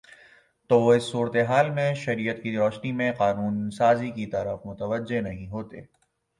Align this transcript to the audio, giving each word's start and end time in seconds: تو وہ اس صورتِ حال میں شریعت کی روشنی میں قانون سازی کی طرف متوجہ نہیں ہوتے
تو 0.69 0.79
وہ 0.81 0.93
اس 0.93 1.03
صورتِ 1.03 1.41
حال 1.41 1.69
میں 1.69 1.93
شریعت 1.93 2.41
کی 2.43 2.55
روشنی 2.57 2.91
میں 2.91 3.11
قانون 3.11 3.69
سازی 3.71 4.11
کی 4.11 4.25
طرف 4.25 4.65
متوجہ 4.65 5.21
نہیں 5.21 5.47
ہوتے 5.47 5.81